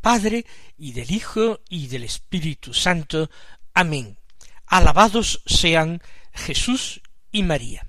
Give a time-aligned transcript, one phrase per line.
[0.00, 0.46] Padre,
[0.78, 3.30] y del Hijo, y del Espíritu Santo.
[3.74, 4.18] Amén.
[4.66, 7.86] Alabados sean Jesús y María.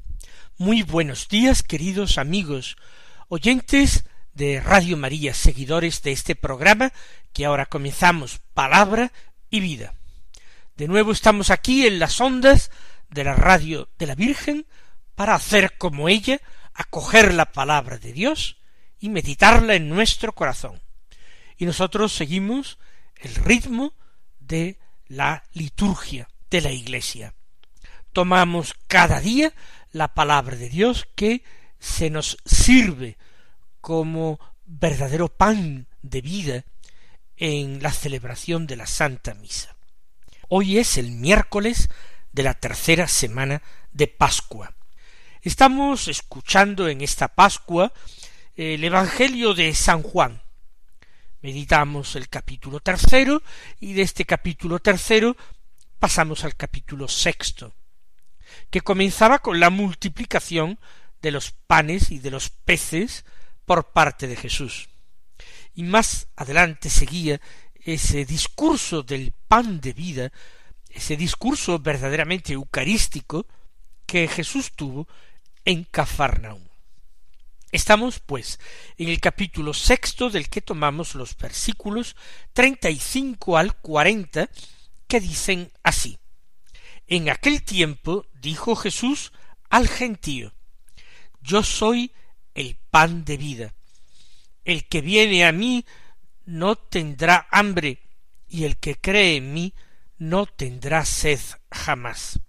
[0.57, 2.75] Muy buenos días, queridos amigos,
[3.29, 4.03] oyentes
[4.33, 6.91] de Radio María, seguidores de este programa
[7.33, 9.11] que ahora comenzamos, Palabra
[9.49, 9.93] y Vida.
[10.75, 12.71] De nuevo estamos aquí en las ondas
[13.09, 14.65] de la radio de la Virgen
[15.15, 16.41] para hacer como ella,
[16.73, 18.57] acoger la palabra de Dios
[18.99, 20.81] y meditarla en nuestro corazón
[21.61, 22.79] y nosotros seguimos
[23.17, 23.93] el ritmo
[24.39, 27.35] de la liturgia de la Iglesia.
[28.13, 29.53] Tomamos cada día
[29.91, 31.43] la palabra de Dios que
[31.77, 33.15] se nos sirve
[33.79, 36.65] como verdadero pan de vida
[37.37, 39.75] en la celebración de la Santa Misa.
[40.47, 41.89] Hoy es el miércoles
[42.31, 44.73] de la tercera semana de Pascua.
[45.43, 47.93] Estamos escuchando en esta Pascua
[48.55, 50.40] el Evangelio de San Juan,
[51.41, 53.41] meditamos el capítulo tercero
[53.79, 55.35] y de este capítulo tercero
[55.99, 57.73] pasamos al capítulo sexto,
[58.69, 60.79] que comenzaba con la multiplicación
[61.21, 63.25] de los panes y de los peces
[63.65, 64.89] por parte de Jesús.
[65.73, 67.39] Y más adelante seguía
[67.75, 70.31] ese discurso del pan de vida,
[70.89, 73.45] ese discurso verdaderamente eucarístico
[74.05, 75.07] que Jesús tuvo
[75.65, 76.70] en Cafarnaum.
[77.71, 78.59] Estamos, pues,
[78.97, 82.17] en el capítulo sexto del que tomamos los versículos
[82.51, 84.49] treinta y cinco al cuarenta,
[85.07, 86.19] que dicen así.
[87.07, 89.31] En aquel tiempo dijo Jesús
[89.69, 90.53] al gentío,
[91.41, 92.11] Yo soy
[92.55, 93.73] el pan de vida.
[94.65, 95.85] El que viene a mí
[96.45, 98.01] no tendrá hambre,
[98.49, 99.73] y el que cree en mí
[100.17, 101.39] no tendrá sed
[101.71, 102.41] jamás.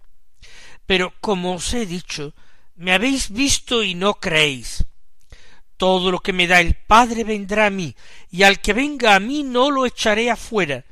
[0.85, 2.35] Pero como os he dicho,
[2.75, 4.83] me habéis visto y no creéis.
[5.77, 7.95] Todo lo que me da el Padre vendrá a mí,
[8.29, 10.85] y al que venga a mí no lo echaré afuera,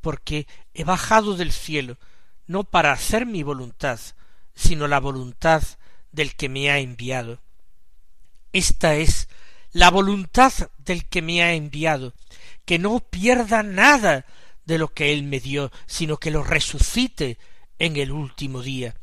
[0.00, 1.96] porque he bajado del cielo,
[2.46, 4.00] no para hacer mi voluntad,
[4.54, 5.62] sino la voluntad
[6.12, 7.40] del que me ha enviado.
[8.52, 9.28] Esta es
[9.72, 12.14] la voluntad del que me ha enviado,
[12.64, 14.26] que no pierda nada
[14.64, 17.38] de lo que él me dio, sino que lo resucite
[17.78, 18.94] en el último día.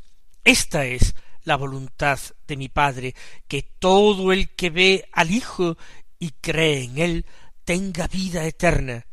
[0.44, 1.16] Esta es
[1.48, 3.16] la voluntad de mi Padre,
[3.48, 5.78] que todo el que ve al Hijo
[6.20, 7.26] y cree en él
[7.64, 9.08] tenga vida eterna,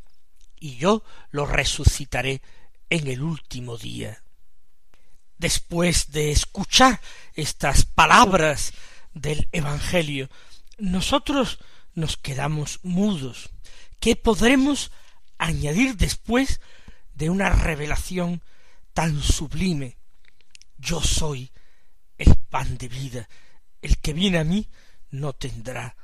[0.59, 2.43] y yo lo resucitaré
[2.91, 4.25] en el último día.
[5.39, 7.01] Después de escuchar
[7.35, 8.73] estas palabras
[9.13, 10.29] del Evangelio,
[10.77, 11.61] nosotros
[11.95, 13.51] nos quedamos mudos.
[14.01, 14.91] ¿Qué podremos
[15.39, 16.61] añadir después
[17.15, 18.43] de una revelación
[18.93, 19.99] tan sublime?
[20.79, 21.53] Yo soy
[22.19, 23.29] el pan de vida.
[23.83, 24.69] El que viene a mí
[25.11, 25.97] no tendrá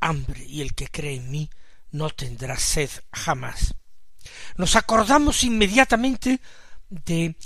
[0.00, 1.50] hambre y el que cree en mí
[1.90, 3.74] no tendrá sed jamás.
[4.56, 6.40] Nos acordamos inmediatamente
[6.88, 7.36] de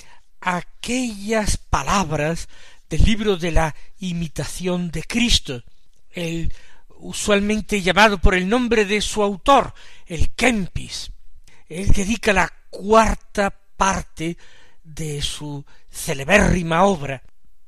[0.40, 2.48] aquellas palabras
[2.88, 5.62] del libro de la imitación de Cristo,
[6.10, 6.52] el
[6.98, 9.74] usualmente llamado por el nombre de su autor,
[10.06, 11.10] el Kempis.
[11.68, 14.36] Él dedica la cuarta parte
[14.84, 17.22] de su celebérrima obra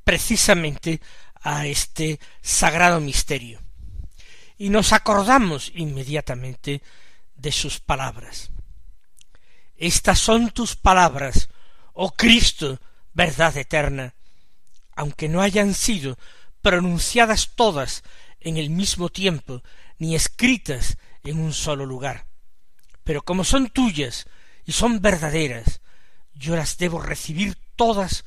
[0.05, 1.01] precisamente
[1.41, 3.61] a este sagrado misterio.
[4.57, 6.83] Y nos acordamos inmediatamente
[7.37, 8.51] de sus palabras.
[9.77, 11.49] Estas son tus palabras,
[11.93, 12.81] oh Cristo,
[13.13, 14.15] verdad eterna,
[14.95, 16.17] aunque no hayan sido
[16.63, 18.05] pronunciadas todas
[18.41, 19.63] en el mismo tiempo,
[19.99, 22.27] ni escritas en un solo lugar.
[23.03, 24.27] Pero como son tuyas
[24.65, 25.81] y son verdaderas,
[26.35, 28.25] yo las debo recibir todas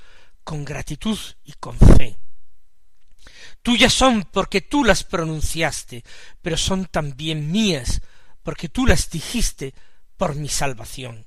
[0.47, 2.17] con gratitud y con fe.
[3.61, 6.05] Tuyas son porque tú las pronunciaste,
[6.41, 8.01] pero son también mías
[8.43, 9.73] porque tú las dijiste
[10.15, 11.25] por mi salvación.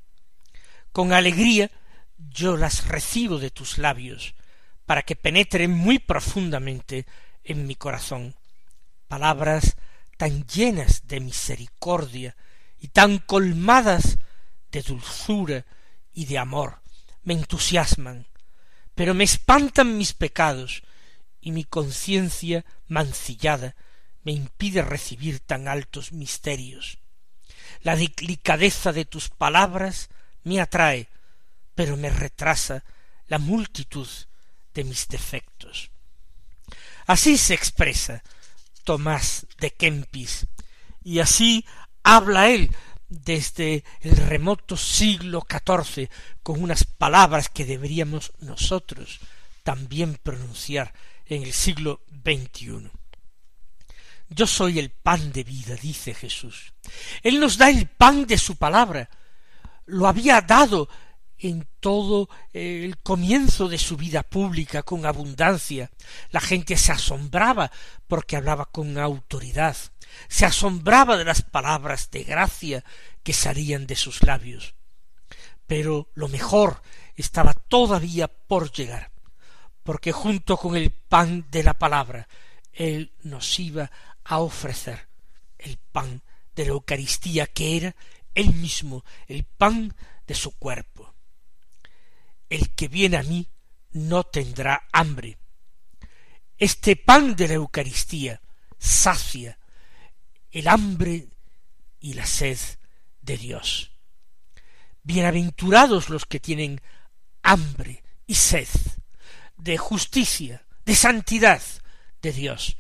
[0.91, 1.71] Con alegría
[2.17, 4.35] yo las recibo de tus labios,
[4.87, 7.05] para que penetren muy profundamente
[7.45, 8.35] en mi corazón.
[9.07, 9.77] Palabras
[10.17, 12.37] tan llenas de misericordia
[12.79, 14.17] y tan colmadas
[14.73, 15.67] de dulzura
[16.11, 16.81] y de amor
[17.23, 18.27] me entusiasman,
[19.01, 20.83] pero me espantan mis pecados
[21.41, 23.75] y mi conciencia mancillada
[24.25, 26.99] me impide recibir tan altos misterios.
[27.81, 30.11] La delicadeza de tus palabras
[30.45, 31.09] me atrae,
[31.75, 32.85] pero me retrasa
[33.27, 34.07] la multitud
[34.75, 35.91] de mis defectos.
[37.07, 38.23] Así se expresa
[38.85, 40.47] Tomás de Kempis,
[41.03, 41.65] y así
[42.03, 42.71] habla él
[43.11, 46.09] desde el remoto siglo XIV
[46.43, 49.21] con unas palabras que deberíamos nosotros
[49.63, 50.95] también pronunciar
[51.27, 52.91] en el siglo XXI.
[54.31, 56.73] Yo soy el pan de vida, dice Jesús.
[57.23, 59.11] Él nos da el pan de su palabra.
[59.87, 60.89] Lo había dado
[61.37, 65.91] en todo el comienzo de su vida pública con abundancia.
[66.31, 67.73] La gente se asombraba
[68.07, 69.77] porque hablaba con autoridad,
[70.29, 72.85] se asombraba de las palabras de gracia
[73.23, 74.75] que salían de sus labios.
[75.67, 76.83] Pero lo mejor
[77.17, 79.13] estaba todavía por llegar,
[79.83, 82.29] porque junto con el pan de la palabra,
[82.73, 83.91] Él nos iba
[84.25, 85.09] a ofrecer
[85.59, 86.23] el pan
[86.55, 87.97] de la Eucaristía, que era
[88.35, 89.95] Él mismo, el pan
[90.27, 91.15] de su cuerpo.
[92.49, 93.47] El que viene a mí
[93.93, 95.39] no tendrá hambre.
[96.59, 98.41] Este pan de la Eucaristía
[98.79, 99.60] sacia
[100.51, 101.29] el hambre
[102.01, 102.59] y la sed
[103.23, 103.93] de Dios.
[105.03, 106.81] Bienaventurados los que tienen
[107.43, 108.69] hambre y sed
[109.57, 111.63] de justicia, de santidad
[112.23, 112.77] de Dios,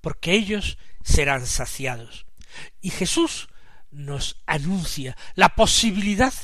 [0.00, 2.26] porque ellos serán saciados.
[2.80, 3.48] Y Jesús
[3.90, 6.34] nos anuncia la posibilidad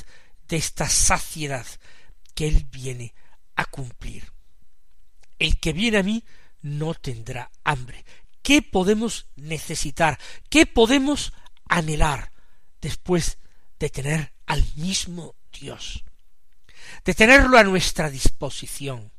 [0.47, 1.65] de esta saciedad
[2.33, 3.13] que Él viene
[3.55, 4.31] a cumplir.
[5.39, 6.23] El que viene a mí
[6.61, 8.05] no tendrá hambre.
[8.41, 10.17] ¿Qué podemos necesitar?
[10.49, 11.33] ¿Qué podemos
[11.67, 12.31] anhelar
[12.81, 13.37] después
[13.79, 16.03] de tener al mismo Dios?
[17.03, 19.11] De tenerlo a nuestra disposición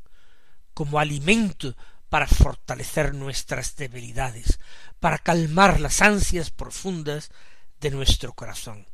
[0.73, 1.77] como alimento
[2.09, 4.59] para fortalecer nuestras debilidades,
[4.99, 7.31] para calmar las ansias profundas
[7.81, 8.87] de nuestro corazón.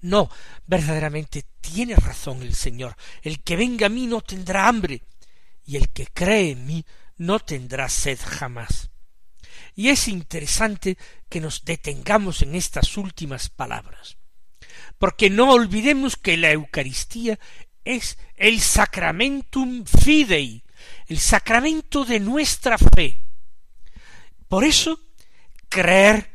[0.00, 0.30] No,
[0.66, 2.96] verdaderamente tiene razón el Señor.
[3.22, 5.02] El que venga a mí no tendrá hambre,
[5.64, 6.84] y el que cree en mí
[7.16, 8.90] no tendrá sed jamás.
[9.76, 10.96] Y es interesante
[11.28, 14.16] que nos detengamos en estas últimas palabras,
[14.98, 17.38] porque no olvidemos que la Eucaristía
[17.84, 20.64] es el sacramentum fidei,
[21.08, 23.20] el sacramento de nuestra fe.
[24.48, 24.98] Por eso,
[25.68, 26.32] creer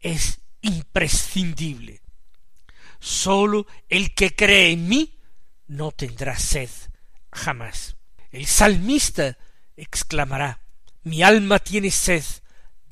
[0.00, 2.02] es imprescindible.
[2.98, 5.20] Sólo el que cree en mí
[5.68, 6.70] no tendrá sed
[7.30, 7.96] jamás.
[8.32, 9.38] El salmista
[9.76, 10.60] exclamará,
[11.04, 12.24] mi alma tiene sed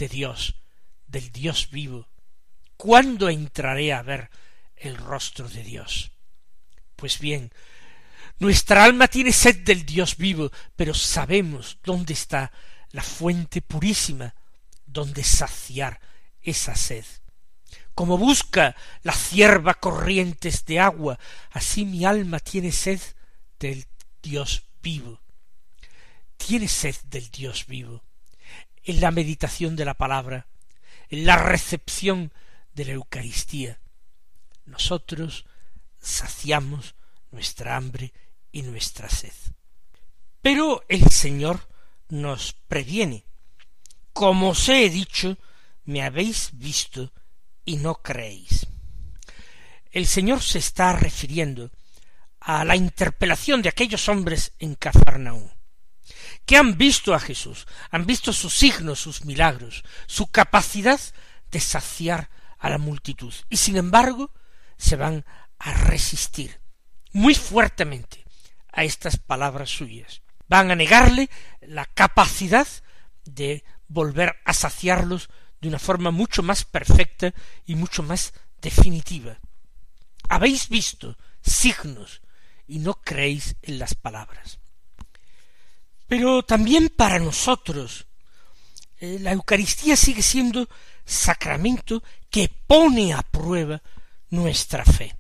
[0.01, 0.57] de Dios,
[1.07, 2.09] del Dios vivo.
[2.79, 4.31] ¿Cuándo entraré a ver
[4.77, 6.13] el rostro de Dios?
[6.97, 7.53] Pues bien,
[8.39, 12.51] nuestra alma tiene sed del Dios vivo, pero sabemos dónde está
[12.93, 14.35] la fuente purísima
[14.87, 16.01] donde saciar
[16.41, 17.05] esa sed.
[17.95, 21.19] Como busca la cierva corrientes de agua,
[21.51, 23.01] así mi alma tiene sed
[23.59, 23.87] del
[24.23, 25.21] Dios vivo.
[26.39, 28.03] Tiene sed del Dios vivo.
[28.83, 30.47] En la meditación de la palabra,
[31.09, 32.33] en la recepción
[32.73, 33.81] de la Eucaristía,
[34.65, 35.45] nosotros
[35.99, 36.95] saciamos
[37.31, 38.13] nuestra hambre
[38.53, 39.33] y nuestra sed.
[40.43, 41.69] Pero el Señor
[42.09, 43.25] nos previene.
[44.13, 45.37] Como os he dicho,
[45.85, 47.13] me habéis visto
[47.65, 48.67] y no creéis.
[49.91, 51.71] El Señor se está refiriendo
[52.41, 55.51] a la interpelación de aquellos hombres en Cafarnaúm,
[56.51, 60.99] que han visto a Jesús, han visto sus signos, sus milagros, su capacidad
[61.49, 62.29] de saciar
[62.59, 64.33] a la multitud, y sin embargo
[64.77, 65.25] se van
[65.61, 66.61] a resistir
[67.13, 68.25] muy fuertemente
[68.73, 70.23] a estas palabras suyas.
[70.49, 71.31] Van a negarle
[71.61, 72.67] la capacidad
[73.25, 75.31] de volver a saciarlos
[75.61, 77.33] de una forma mucho más perfecta
[77.65, 79.39] y mucho más definitiva.
[80.29, 82.23] Habéis visto signos
[82.67, 84.60] y no creéis en las palabras.
[86.11, 88.09] Pero también para nosotros
[88.99, 90.69] eh, la Eucaristía sigue siendo
[91.05, 93.81] sacramento que pone a prueba
[94.29, 95.15] nuestra fe.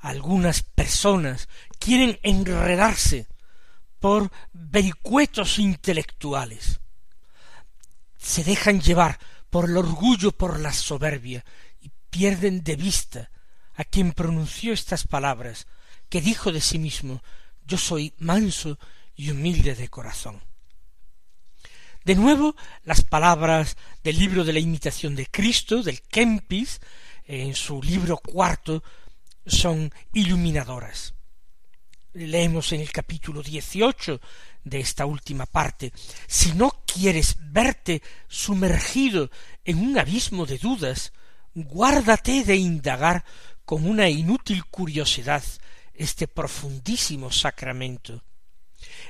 [0.00, 1.48] Algunas personas
[1.78, 3.28] quieren enredarse
[3.98, 6.80] por vericuetos intelectuales.
[8.18, 11.46] Se dejan llevar por el orgullo, por la soberbia,
[11.80, 13.30] y pierden de vista
[13.72, 15.66] a quien pronunció estas palabras,
[16.10, 17.22] que dijo de sí mismo
[17.64, 18.78] Yo soy manso
[19.16, 20.40] y humilde de corazón.
[22.04, 22.54] De nuevo,
[22.84, 26.80] las palabras del libro de la imitación de Cristo, del Kempis,
[27.24, 28.84] en su libro cuarto,
[29.44, 31.14] son iluminadoras.
[32.12, 34.20] Leemos en el capítulo dieciocho
[34.62, 35.92] de esta última parte,
[36.26, 39.30] si no quieres verte sumergido
[39.64, 41.12] en un abismo de dudas,
[41.54, 43.24] guárdate de indagar
[43.64, 45.42] con una inútil curiosidad
[45.92, 48.22] este profundísimo sacramento.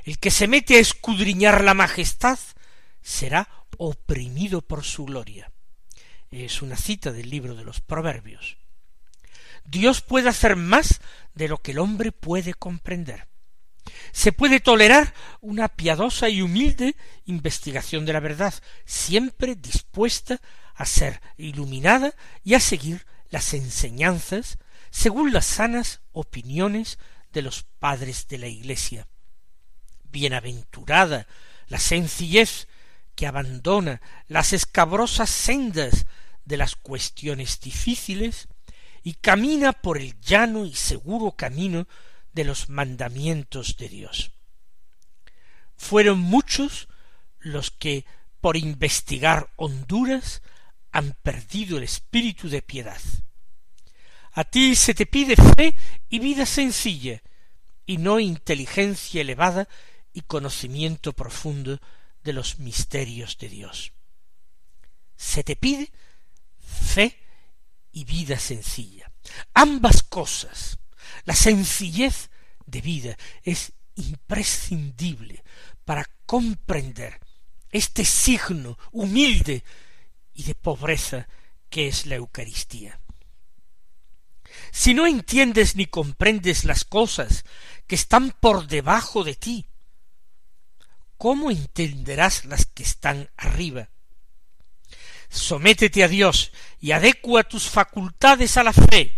[0.05, 2.39] El que se mete a escudriñar la majestad
[3.03, 5.53] será oprimido por su gloria.
[6.31, 8.57] Es una cita del libro de los Proverbios.
[9.65, 11.01] Dios puede hacer más
[11.35, 13.29] de lo que el hombre puede comprender.
[14.13, 18.55] Se puede tolerar una piadosa y humilde investigación de la verdad,
[18.85, 20.41] siempre dispuesta
[20.75, 24.59] a ser iluminada y a seguir las enseñanzas
[24.91, 26.99] según las sanas opiniones
[27.33, 29.07] de los padres de la Iglesia.
[30.17, 31.27] Bienaventurada
[31.69, 32.69] la sencillez
[33.15, 36.07] que abandona las escabrosas sendas
[36.47, 38.49] de las cuestiones difíciles
[39.03, 41.87] y camina por el llano y seguro camino
[42.33, 44.33] de los mandamientos de Dios.
[45.77, 46.89] Fueron muchos
[47.39, 48.07] los que,
[48.41, 50.41] por investigar Honduras,
[50.93, 53.03] han perdido el espíritu de piedad.
[54.33, 55.77] A ti se te pide fe
[56.09, 57.21] y vida sencilla,
[57.85, 59.69] y no inteligencia elevada
[60.17, 61.79] y conocimiento profundo
[62.25, 63.93] de los misterios de Dios.
[65.15, 65.93] Se te pide
[66.59, 67.21] fe
[67.93, 69.13] y vida sencilla.
[69.53, 70.79] Ambas cosas,
[71.27, 72.31] la sencillez
[72.65, 75.45] de vida es imprescindible
[75.85, 77.21] para comprender
[77.71, 79.65] este signo humilde
[80.33, 81.29] y de pobreza
[81.69, 82.99] que es la Eucaristía.
[84.73, 87.45] Si no entiendes ni comprendes las cosas
[87.87, 89.67] que están por debajo de ti,
[91.17, 93.89] ¿cómo entenderás las que están arriba?
[95.29, 99.13] Sométete a Dios y adecua tus facultades a la fe,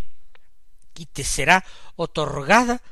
[0.95, 1.64] y te será
[1.97, 2.83] otorgada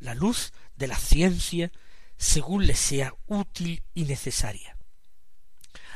[0.00, 1.72] la luz de la ciencia
[2.16, 4.76] según le sea útil y necesaria.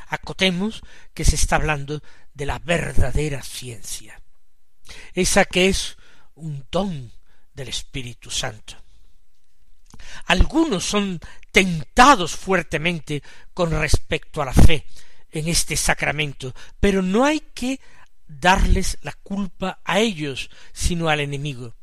[0.07, 0.81] Acotemos
[1.13, 2.01] que se está hablando
[2.33, 4.21] de la verdadera ciencia,
[5.13, 5.97] esa que es
[6.33, 7.11] un don
[7.53, 8.75] del Espíritu Santo.
[10.25, 11.19] Algunos son
[11.51, 14.85] tentados fuertemente con respecto a la fe,
[15.31, 17.79] en este sacramento, pero no hay que
[18.27, 21.75] darles la culpa a ellos, sino al enemigo.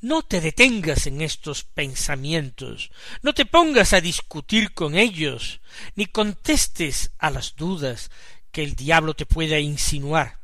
[0.00, 2.90] No te detengas en estos pensamientos,
[3.22, 5.60] no te pongas a discutir con ellos,
[5.94, 8.10] ni contestes a las dudas
[8.50, 10.38] que el diablo te pueda insinuar,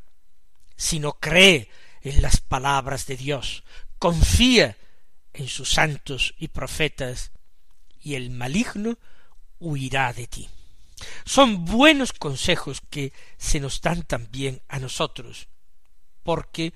[0.76, 1.68] sino cree
[2.02, 3.64] en las palabras de Dios,
[3.98, 4.76] confía
[5.32, 7.32] en sus santos y profetas,
[8.04, 8.98] y el maligno
[9.58, 10.48] huirá de ti.
[11.24, 15.48] Son buenos consejos que se nos dan también a nosotros,
[16.22, 16.74] porque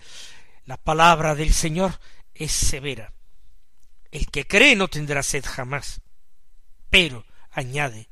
[0.64, 2.00] la palabra del Señor
[2.35, 3.12] es severa.
[4.11, 6.00] El que cree no tendrá sed jamás.
[6.88, 8.08] Pero, añade,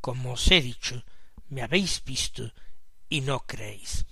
[0.00, 1.04] como os he dicho,
[1.48, 2.52] me habéis visto
[3.08, 4.06] y no creéis.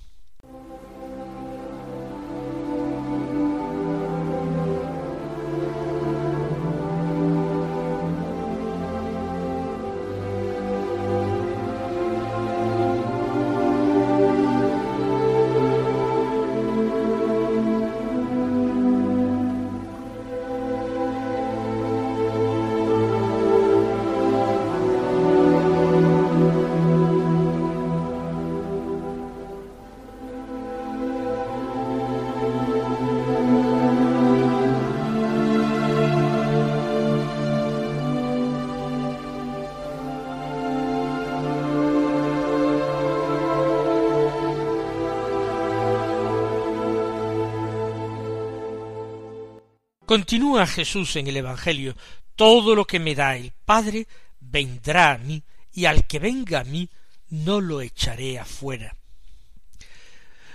[50.10, 51.96] Continúa Jesús en el Evangelio,
[52.34, 54.08] todo lo que me da el Padre
[54.40, 56.90] vendrá a mí, y al que venga a mí
[57.28, 58.96] no lo echaré afuera.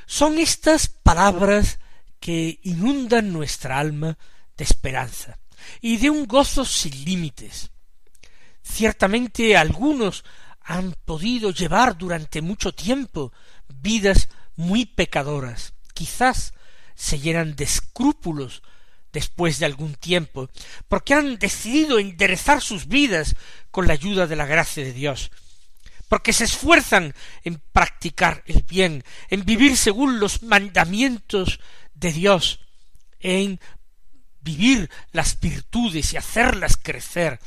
[0.05, 1.79] Son estas palabras
[2.19, 4.17] que inundan nuestra alma
[4.57, 5.39] de esperanza
[5.79, 7.71] y de un gozo sin límites.
[8.62, 10.25] Ciertamente algunos
[10.59, 13.31] han podido llevar durante mucho tiempo
[13.69, 16.53] vidas muy pecadoras, quizás
[16.93, 18.62] se llenan de escrúpulos
[19.15, 20.50] después de algún tiempo,
[20.89, 23.36] porque han decidido enderezar sus vidas
[23.72, 25.31] con la ayuda de la gracia de Dios,
[26.10, 31.62] porque se esfuerzan en practicar el bien, en vivir según los mandamientos
[31.93, 32.60] de Dios,
[33.22, 33.62] en
[34.41, 37.39] vivir las virtudes y hacerlas crecer.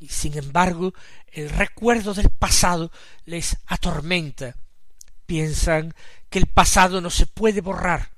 [0.00, 0.92] Y sin embargo,
[1.30, 2.90] el recuerdo del pasado
[3.26, 4.56] les atormenta.
[5.24, 5.94] Piensan
[6.28, 8.10] que el pasado no se puede borrar,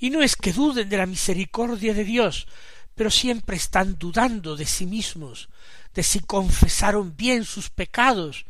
[0.00, 2.48] y no es que duden de la misericordia de Dios,
[2.94, 5.50] pero siempre están dudando de sí mismos,
[5.94, 8.46] de si confesaron bien sus pecados,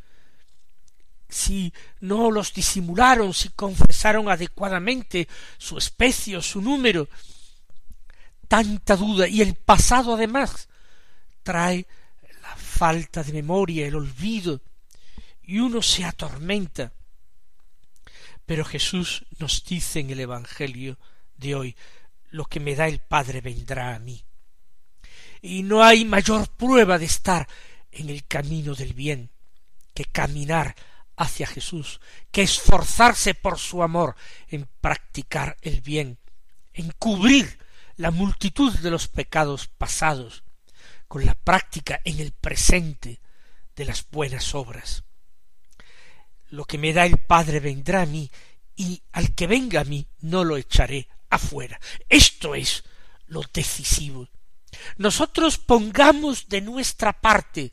[1.28, 5.28] si no los disimularon, si confesaron adecuadamente
[5.58, 7.08] su especie o su número.
[8.48, 10.68] tanta duda y el pasado además
[11.44, 11.86] trae
[12.42, 14.60] la falta de memoria, el olvido,
[15.42, 16.92] y uno se atormenta.
[18.46, 20.98] Pero Jesús nos dice en el Evangelio
[21.40, 21.76] de hoy,
[22.30, 24.24] lo que me da el Padre vendrá a mí.
[25.42, 27.48] Y no hay mayor prueba de estar
[27.90, 29.30] en el camino del bien
[29.94, 30.76] que caminar
[31.16, 34.14] hacia Jesús, que esforzarse por su amor
[34.48, 36.18] en practicar el bien,
[36.72, 37.58] en cubrir
[37.96, 40.44] la multitud de los pecados pasados
[41.08, 43.20] con la práctica en el presente
[43.74, 45.04] de las buenas obras.
[46.48, 48.30] Lo que me da el Padre vendrá a mí,
[48.76, 51.80] y al que venga a mí no lo echaré afuera.
[52.08, 52.84] Esto es
[53.26, 54.28] lo decisivo.
[54.96, 57.72] Nosotros pongamos de nuestra parte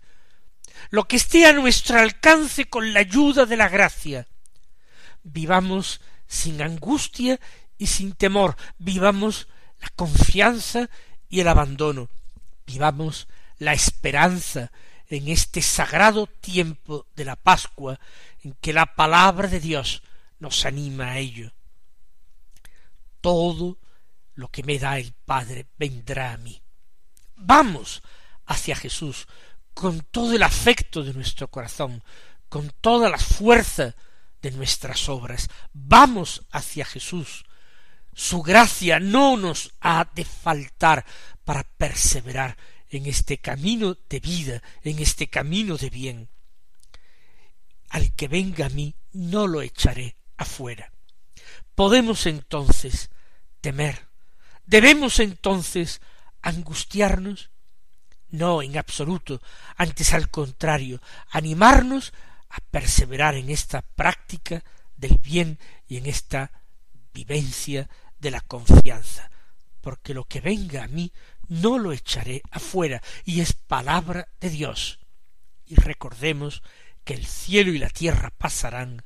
[0.89, 4.27] lo que esté a nuestro alcance con la ayuda de la gracia.
[5.23, 7.39] Vivamos sin angustia
[7.77, 9.47] y sin temor, vivamos
[9.81, 10.89] la confianza
[11.29, 12.09] y el abandono,
[12.65, 13.27] vivamos
[13.59, 14.71] la esperanza
[15.09, 17.99] en este sagrado tiempo de la Pascua
[18.43, 20.03] en que la palabra de Dios
[20.39, 21.51] nos anima a ello.
[23.27, 23.77] Todo
[24.35, 26.61] lo que me da el Padre vendrá a mí.
[27.35, 28.01] Vamos
[28.45, 29.27] hacia Jesús,
[29.73, 32.01] con todo el afecto de nuestro corazón,
[32.47, 33.97] con toda la fuerza
[34.41, 35.49] de nuestras obras.
[35.73, 37.43] Vamos hacia Jesús.
[38.13, 41.05] Su gracia no nos ha de faltar
[41.43, 42.55] para perseverar
[42.87, 46.29] en este camino de vida, en este camino de bien.
[47.89, 50.93] Al que venga a mí no lo echaré afuera.
[51.75, 53.09] Podemos entonces
[53.67, 54.07] temer.
[54.65, 55.99] Debemos entonces
[56.41, 57.49] angustiarnos
[58.29, 59.41] no, en absoluto.
[59.75, 61.01] Antes al contrario,
[61.31, 62.13] animarnos
[62.49, 64.63] a perseverar en esta práctica
[64.95, 66.49] del bien y en esta
[67.13, 69.31] vivencia de la confianza,
[69.81, 71.11] porque lo que venga a mí
[71.49, 74.99] no lo echaré afuera, y es palabra de Dios.
[75.65, 76.63] Y recordemos
[77.03, 79.03] que el cielo y la tierra pasarán,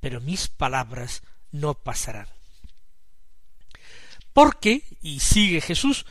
[0.00, 2.28] pero mis palabras no pasarán.
[4.32, 6.06] Porque, y sigue Jesús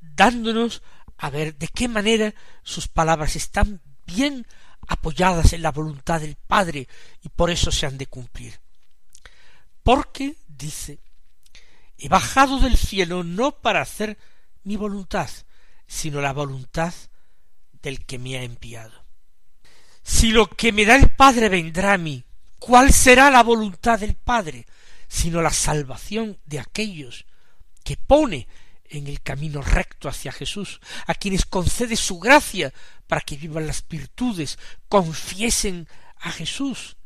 [0.00, 0.82] dándonos
[1.18, 4.46] a ver de qué manera sus palabras están bien
[4.88, 6.88] apoyadas en la voluntad del Padre
[7.22, 8.60] y por eso se han de cumplir.
[9.82, 11.00] Porque, dice,
[11.98, 14.18] he bajado del cielo no para hacer
[14.64, 15.30] mi voluntad,
[15.86, 16.94] sino la voluntad
[17.82, 19.04] del que me ha enviado.
[20.02, 22.24] Si lo que me da el Padre vendrá a mí,
[22.58, 24.66] ¿cuál será la voluntad del Padre?
[25.12, 27.26] sino la salvación de aquellos
[27.82, 28.46] que pone
[28.84, 32.72] en el camino recto hacia Jesús, a quienes concede su gracia
[33.06, 36.96] para que vivan las virtudes, confiesen a Jesús,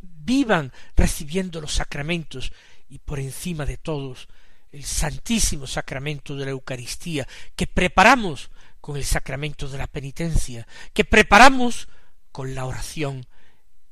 [0.00, 2.52] vivan recibiendo los sacramentos
[2.88, 4.28] y por encima de todos
[4.72, 11.04] el santísimo sacramento de la Eucaristía, que preparamos con el sacramento de la penitencia, que
[11.04, 11.88] preparamos
[12.32, 13.26] con la oración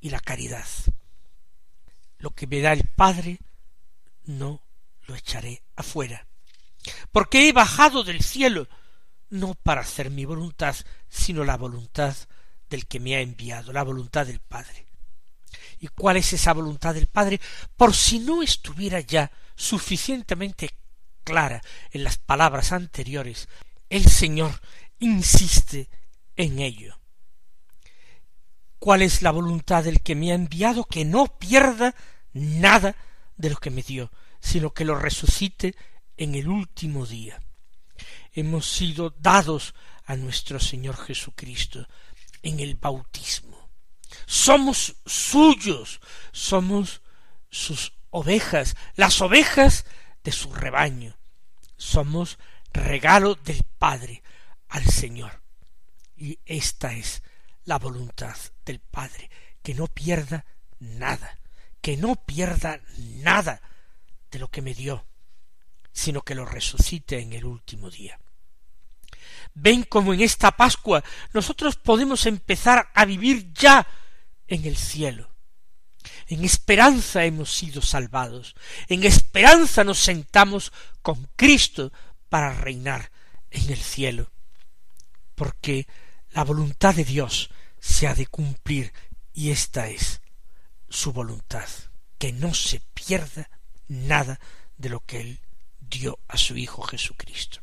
[0.00, 0.66] y la caridad.
[2.18, 3.38] Lo que me da el Padre
[4.24, 4.60] no
[5.06, 6.26] lo echaré afuera
[7.12, 8.68] porque he bajado del cielo
[9.30, 10.76] no para hacer mi voluntad,
[11.08, 12.14] sino la voluntad
[12.68, 14.86] del que me ha enviado, la voluntad del Padre.
[15.80, 17.40] ¿Y cuál es esa voluntad del Padre?
[17.76, 20.70] Por si no estuviera ya suficientemente
[21.24, 23.48] clara en las palabras anteriores,
[23.90, 24.60] el Señor
[24.98, 25.88] insiste
[26.36, 26.98] en ello.
[28.78, 30.84] ¿Cuál es la voluntad del que me ha enviado?
[30.84, 31.94] Que no pierda
[32.32, 32.94] nada
[33.36, 34.10] de lo que me dio,
[34.44, 35.74] sino que lo resucite
[36.18, 37.42] en el último día.
[38.34, 41.88] Hemos sido dados a nuestro Señor Jesucristo
[42.42, 43.70] en el bautismo.
[44.26, 45.98] Somos suyos,
[46.30, 47.00] somos
[47.48, 49.86] sus ovejas, las ovejas
[50.22, 51.16] de su rebaño.
[51.78, 52.38] Somos
[52.70, 54.22] regalo del Padre
[54.68, 55.42] al Señor.
[56.16, 57.22] Y esta es
[57.64, 59.30] la voluntad del Padre,
[59.62, 60.44] que no pierda
[60.78, 61.38] nada,
[61.80, 63.62] que no pierda nada
[64.34, 65.06] de lo que me dio,
[65.92, 68.18] sino que lo resucite en el último día.
[69.54, 73.86] Ven como en esta Pascua nosotros podemos empezar a vivir ya
[74.48, 75.30] en el cielo.
[76.26, 78.56] En esperanza hemos sido salvados,
[78.88, 81.92] en esperanza nos sentamos con Cristo
[82.28, 83.12] para reinar
[83.50, 84.32] en el cielo,
[85.36, 85.86] porque
[86.30, 88.92] la voluntad de Dios se ha de cumplir
[89.32, 90.20] y esta es
[90.88, 91.68] su voluntad,
[92.18, 93.48] que no se pierda
[93.88, 94.40] nada
[94.76, 95.40] de lo que Él
[95.80, 97.60] dio a su Hijo Jesucristo.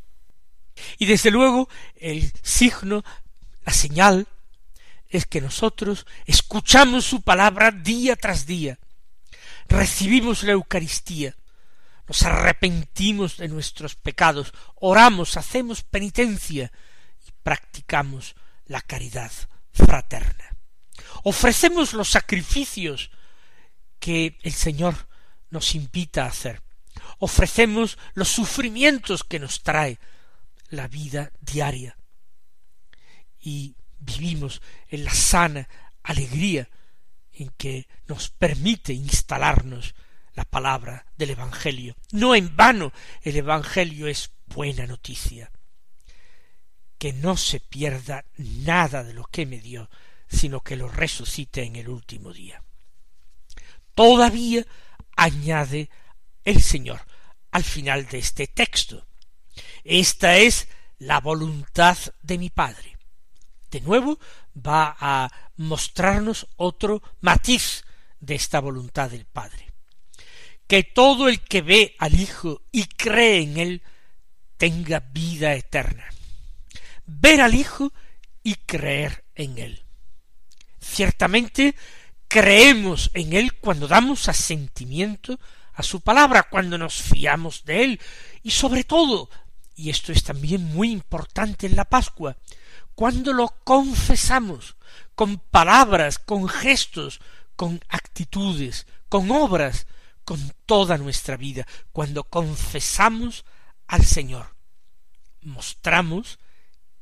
[0.97, 3.03] Y desde luego el signo,
[3.65, 4.27] la señal,
[5.09, 8.79] es que nosotros escuchamos su palabra día tras día,
[9.67, 11.35] recibimos la Eucaristía,
[12.07, 16.71] nos arrepentimos de nuestros pecados, oramos, hacemos penitencia
[17.27, 19.31] y practicamos la caridad
[19.73, 20.57] fraterna.
[21.23, 23.11] Ofrecemos los sacrificios
[23.99, 25.07] que el Señor
[25.51, 26.61] nos invita a hacer.
[27.19, 29.99] Ofrecemos los sufrimientos que nos trae
[30.69, 31.97] la vida diaria.
[33.39, 35.69] Y vivimos en la sana
[36.03, 36.69] alegría
[37.33, 39.93] en que nos permite instalarnos
[40.33, 41.95] la palabra del Evangelio.
[42.11, 45.51] No en vano el Evangelio es buena noticia.
[46.97, 49.89] Que no se pierda nada de lo que me dio,
[50.27, 52.63] sino que lo resucite en el último día.
[53.95, 54.65] Todavía
[55.21, 55.89] añade
[56.43, 56.99] el Señor
[57.51, 59.05] al final de este texto.
[59.83, 62.97] Esta es la voluntad de mi Padre.
[63.69, 64.17] De nuevo
[64.55, 67.85] va a mostrarnos otro matiz
[68.19, 69.71] de esta voluntad del Padre.
[70.65, 73.83] Que todo el que ve al Hijo y cree en él
[74.57, 76.05] tenga vida eterna.
[77.05, 77.93] Ver al Hijo
[78.41, 79.83] y creer en él.
[80.79, 81.75] Ciertamente
[82.31, 85.37] creemos en él cuando damos asentimiento
[85.73, 88.01] a su palabra, cuando nos fiamos de él
[88.41, 89.29] y sobre todo,
[89.75, 92.37] y esto es también muy importante en la Pascua,
[92.95, 94.77] cuando lo confesamos
[95.13, 97.19] con palabras, con gestos,
[97.57, 99.85] con actitudes, con obras,
[100.23, 103.43] con toda nuestra vida, cuando confesamos
[103.87, 104.55] al Señor,
[105.41, 106.39] mostramos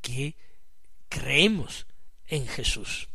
[0.00, 0.34] que
[1.08, 1.86] creemos
[2.26, 3.10] en Jesús.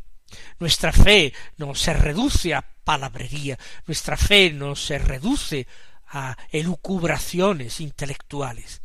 [0.60, 5.67] Nuestra fe no se reduce a palabrería, nuestra fe no se reduce
[6.08, 8.82] a elucubraciones intelectuales.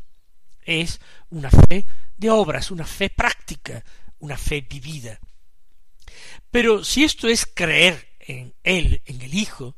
[0.62, 1.86] Es una fe
[2.16, 3.84] de obras, una fe práctica,
[4.20, 5.18] una fe vivida.
[6.50, 9.76] Pero si esto es creer en Él, en el Hijo,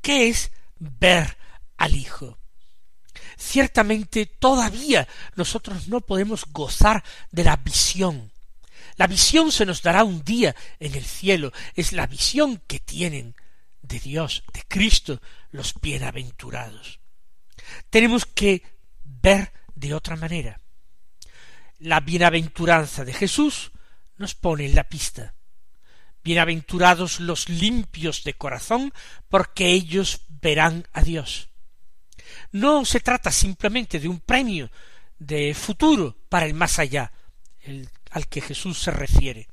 [0.00, 1.36] ¿qué es ver
[1.76, 2.38] al Hijo?
[3.36, 8.32] Ciertamente todavía nosotros no podemos gozar de la visión.
[8.96, 13.34] La visión se nos dará un día en el cielo, es la visión que tienen
[13.82, 17.00] de Dios, de Cristo, los bienaventurados.
[17.90, 18.62] Tenemos que
[19.04, 20.60] ver de otra manera.
[21.78, 23.70] La bienaventuranza de Jesús
[24.16, 25.34] nos pone en la pista.
[26.24, 28.92] Bienaventurados los limpios de corazón,
[29.28, 31.50] porque ellos verán a Dios.
[32.50, 34.70] No se trata simplemente de un premio
[35.18, 37.12] de futuro para el más allá,
[38.16, 39.46] al que Jesús se refiere.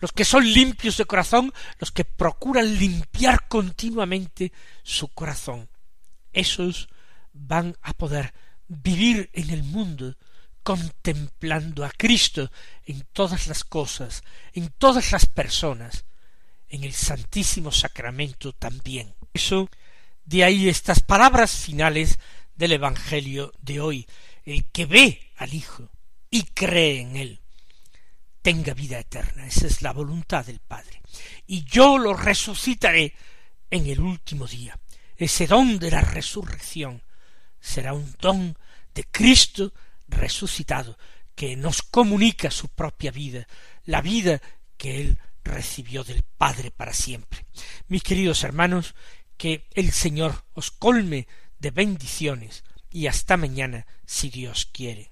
[0.00, 4.50] Los que son limpios de corazón, los que procuran limpiar continuamente
[4.82, 5.68] su corazón,
[6.32, 6.88] esos
[7.34, 8.32] van a poder
[8.66, 10.16] vivir en el mundo
[10.62, 12.50] contemplando a Cristo
[12.86, 14.22] en todas las cosas,
[14.54, 16.06] en todas las personas,
[16.68, 19.14] en el Santísimo Sacramento también.
[19.34, 19.68] Eso,
[20.24, 22.18] de ahí estas palabras finales
[22.54, 24.06] del Evangelio de hoy.
[24.44, 25.90] El que ve al Hijo
[26.30, 27.41] y cree en él,
[28.42, 29.46] tenga vida eterna.
[29.46, 31.00] Esa es la voluntad del Padre.
[31.46, 33.14] Y yo lo resucitaré
[33.70, 34.78] en el último día.
[35.16, 37.02] Ese don de la resurrección
[37.60, 38.58] será un don
[38.92, 39.72] de Cristo
[40.08, 40.98] resucitado,
[41.34, 43.46] que nos comunica su propia vida,
[43.84, 44.42] la vida
[44.76, 47.46] que él recibió del Padre para siempre.
[47.88, 48.94] Mis queridos hermanos,
[49.36, 51.26] que el Señor os colme
[51.58, 55.11] de bendiciones y hasta mañana si Dios quiere.